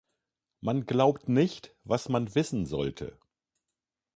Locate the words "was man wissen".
1.83-2.65